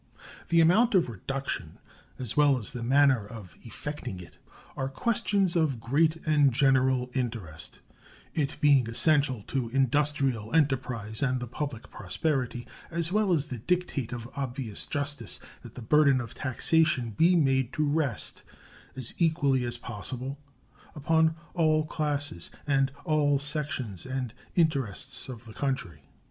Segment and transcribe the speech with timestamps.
[0.49, 1.77] The amount of reduction,
[2.17, 4.39] as well as the manner of effecting it,
[4.75, 7.81] are questions of great and general interest,
[8.33, 14.11] it being essential to industrial enterprise and the public prosperity, as well as the dictate
[14.11, 18.41] of obvious justice, that the burden of taxation be made to rest
[18.95, 20.39] as equally as possible
[20.95, 26.01] upon all classes and all sections and interests of the country.